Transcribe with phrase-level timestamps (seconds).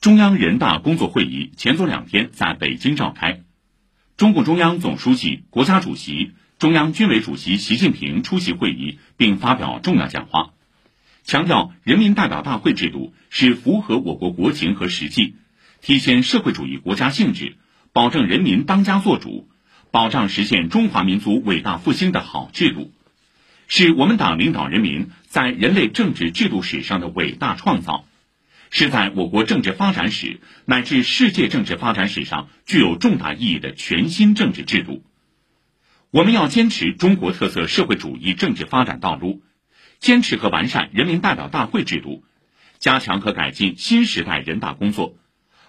[0.00, 3.40] 中央人大工作会议前昨两天在北京召开，
[4.16, 10.50] 中共中央总书记、国家主席、中央军委主席习近平出席会议并发表重要讲话，
[11.24, 15.34] 强调人民代表大会制度是符合我国国情和实际，
[15.80, 17.56] 体现社会主义国家性质，
[17.92, 19.48] 保证人民当家作主，
[19.90, 22.92] 保障实现中华民族伟大复兴的好制度，
[23.66, 28.04] 是我们党领导人民在人类政治制度史上的伟大创造。
[28.78, 35.02] 是在我国政治发展史乃至世界政治发展史上具有重大意义的全新政治制度。
[36.10, 39.40] 我们要坚持中国特色社会主义政治发展道路，
[39.98, 42.22] 坚持和完善人民代表大会制度，
[42.78, 45.16] 加强和改进新时代人大工作，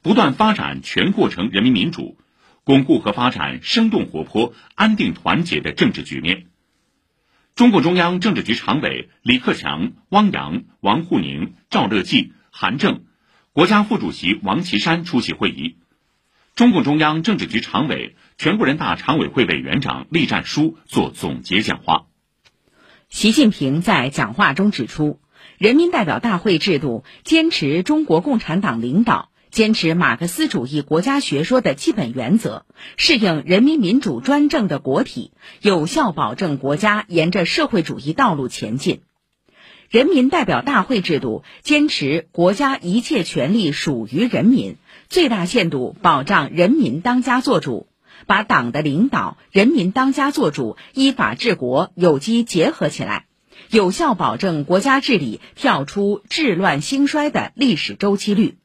[0.00, 2.16] 不断发展全过程人民民主，
[2.62, 6.46] 巩固和发展生动活泼、安定团结的政治局面。
[7.56, 12.34] 中共中央政治局常委李克强、汪洋、王沪宁、赵乐际。
[12.54, 13.00] 韩正，
[13.54, 15.76] 国家副主席王岐山出席会议。
[16.54, 22.04] 中共中央政治局常委、全国人大常委会委员长栗战书作总结讲话。
[23.08, 25.18] 习近平在讲话中指出，
[25.56, 32.66] 人民代表大会制度坚持中国共产党领导，坚持马克思主义国家学说的基本原则，
[32.98, 39.00] 适应人民民主专政的国体，有效保证国家沿着社会主义道路前进。
[39.92, 44.76] 人民代表大会制度坚持国家一切权力属于人民，
[45.10, 47.88] 最大限度保障人民当家作主，
[48.26, 53.26] 把党的领导、人民当家作主、依法治国有机结合起来，
[53.68, 58.56] 有效保证国家治理跳出治乱兴衰的历史周期率。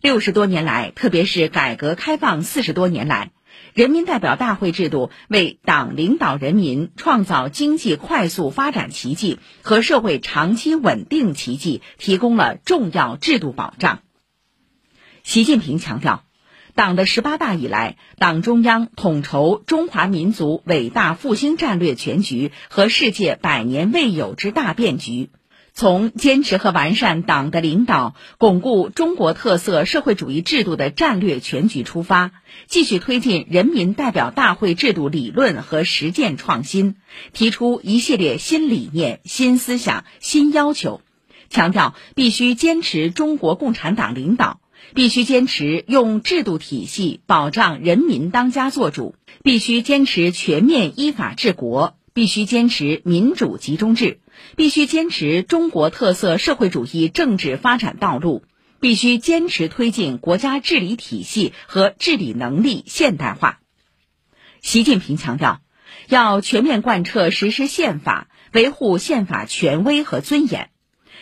[0.00, 3.30] 六十多年来，特别是改革开放四十多年来。
[3.74, 14.00] 人民代表大会制度为党领导人民创造经济快速发展奇迹和社会长期稳定奇迹提供了重要制度保障。
[15.22, 16.24] 习近平强调，
[16.74, 25.30] 党的十八大以来，党中央统筹中华民族伟大复兴战略全局和世界百年未有之大变局。
[25.72, 32.32] 从坚持和完善党的领导、巩固中国特色社会主义制度的战略全局出发，
[32.66, 36.96] 继续推进人民代表大会制度理论和实践创新，
[37.32, 41.00] 提出一系列新理念、新思想、新要求，
[41.48, 44.60] 强调必须坚持中国共产党领导，
[44.94, 51.96] 必须坚持用制度体系保障人民当家作主，必须坚持全面依法治国。
[52.12, 54.20] 必须坚持民主集中制，
[54.56, 58.42] 必须坚持中国特色社会主义政治发展道路，
[58.80, 63.60] 必须坚持推进国家治理体系和治理能力现代化。
[64.60, 65.60] 习近平强调，
[66.08, 70.66] 要全面贯彻实施宪法，维护宪法权威和尊严；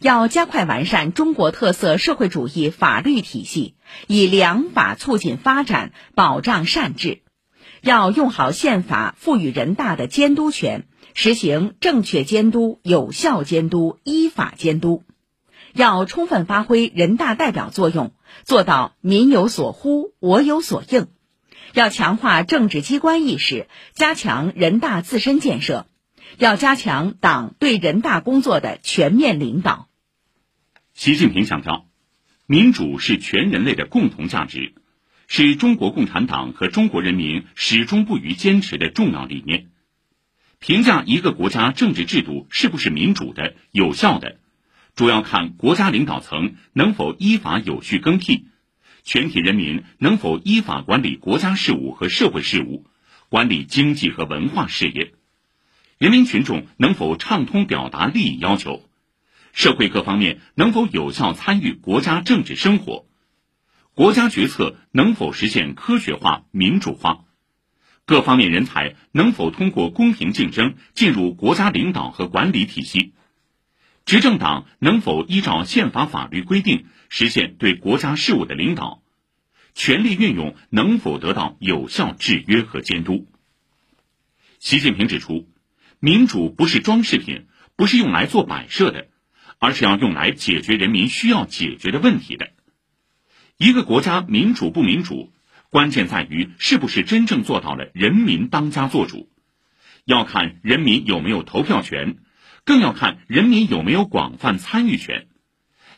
[0.00, 3.74] 要加快完善中国特色社会主义法律体系，
[4.06, 7.20] 以良法促进发展，保障善治。
[7.82, 15.02] 要用好宪法赋予人大的监督权，实行正确监督、有效监督、依法监督；
[15.72, 18.12] 要充分发挥人大代表作用，
[18.44, 21.04] 做到民有所呼、我有所应；
[21.72, 25.86] 要强化政治机关意识，加强人大自身建设；
[26.36, 29.88] 要加强党对人大工作的全面领导。
[30.92, 31.86] 习近平强调，
[32.46, 34.74] 民主是全人类的共同价值。
[35.32, 39.68] 是中国共产党和中国人民始终不渝坚持的重要理念。
[40.58, 44.40] 评价一个国家政治制度是不是民主的、有效的，
[44.96, 48.48] 主要看国家领导层能否依法有序更替，
[49.04, 52.84] 全体人民能否依法管理国家事务和社会事务，
[53.28, 55.12] 管理经济和文化事业，
[55.98, 58.82] 人民群众能否畅通表达利益要求，
[59.52, 63.06] 社会各方面能否有效参与国家政治生活。
[64.00, 67.26] 国家决策能否实现科学化、民主化？
[68.06, 73.12] 各方面人才能否通过公平竞争进入国家领导和管理体系？
[74.06, 79.02] 执政党能否依照宪法法律规定实现对国家事务的领导？
[79.74, 83.28] 权力运用能否得到有效制约和监督？
[84.60, 85.46] 习近平指出，
[85.98, 89.08] 民主不是装饰品，不是用来做摆设的，
[89.58, 92.48] 而是要用来解决人民需要解决的问题的。
[93.62, 95.34] 一个国家民主不民主，
[95.68, 99.28] 关键在于是不是真正做到了人民当家作主。
[100.06, 102.16] 要看人民有没有投票权，
[102.64, 105.26] 更要看人民有没有广泛参与权。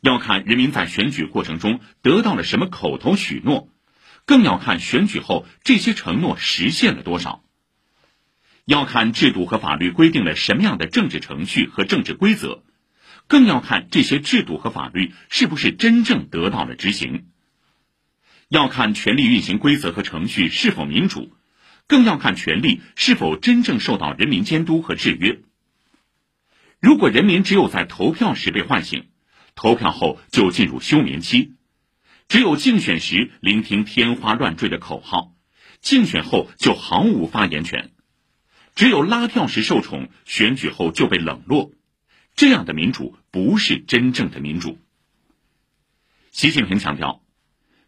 [0.00, 3.68] 要看人民在选举过程中得到了什么口头许诺，
[4.24, 7.44] 更要看选举后这些承诺实现了多少。
[8.64, 12.62] 要看制度和法律规定了什么样的政治程序和政治规则，
[13.26, 17.26] 更要看这些制度和法律是不是真正得到了执行。
[18.50, 21.32] 要看权力运行规则和程序是否民主，
[21.86, 25.38] 更要看权力是否真正受到人民监督和制约。
[26.80, 29.06] 如果人民只有在投票时被唤醒，
[29.54, 31.52] 投票后就进入休眠期，
[32.26, 35.32] 只有竞选时聆听天花乱坠的口号，
[35.80, 37.92] 竞选后就毫无发言权，
[38.74, 41.70] 只有拉票时受宠，选举后就被冷落，
[42.34, 44.76] 这样的民主不是真正的民主。
[46.32, 47.22] 习近平强调，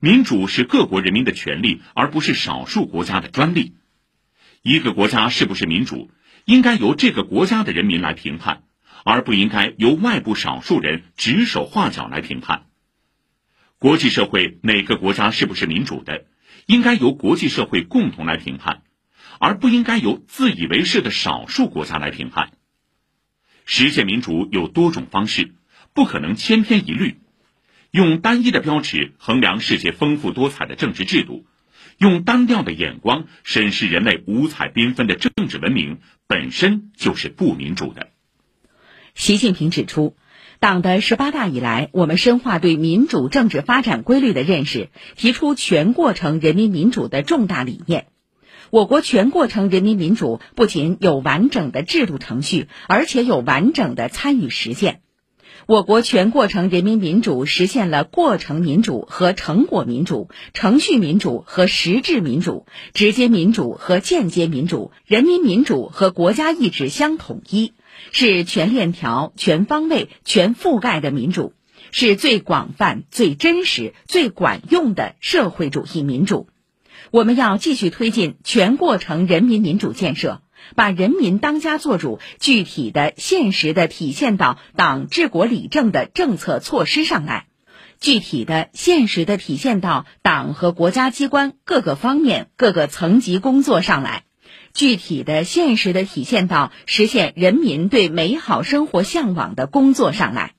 [0.00, 3.76] 民主是各国人民的权利，而不是少数国家的专利。
[4.62, 6.10] 一个国家是不是民主，
[6.44, 8.62] 应该由这个国家的人民来评判。
[9.06, 12.64] 而不应该由外部少数人指手画脚来评判。
[13.78, 16.24] 国际社会哪个国家是不是民主的，
[16.64, 18.82] 应该由国际社会共同来评判，
[19.38, 22.52] 而不应该由自以为是的少数国家来评判。
[23.66, 25.54] 实现民主有多种方式，
[25.92, 27.20] 不可能千篇一律。
[27.94, 31.46] 用单一的标尺衡量世界丰富多彩的政治制度，
[31.96, 38.08] 用单调的眼光审视人类五彩缤纷的政治文明，本身就是不民主的。
[39.14, 40.16] 习近平指出，
[40.58, 48.06] 党的十八大以来，我们深化对民主政治发展规律的认识，提出全过程人民民主的重大理念。
[48.70, 55.02] 我国全过程人民民主不仅有完整的制度程序，而且有完整的参与实践。
[55.66, 67.72] 我国全过程人民民主实现了过程民主和成果民主、程序民主和实质民主、直接民主和间接民主、人民民主和国家意志相统一。
[68.10, 71.52] 是全链条、全方位、全覆盖的民主，
[71.92, 76.48] 是最广泛、最真实、最管用的社会主义民主。
[77.12, 80.42] 我们要继续推进全过程人民民主建设，
[80.74, 87.46] 把人民当家作主具体的、现实的体现到党治国理政的政策措施上来，
[88.00, 94.24] 具体的、现实的体现到党和国家机关各个方面、各个层级工作上来。
[94.72, 100.54] 具体的、现实的体现到实现人民对美好生活向往的工作上来。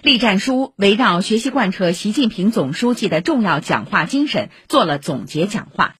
[0.00, 5.96] 栗战书围绕学习贯彻习近平总书记的重要讲话精神做了总结讲话。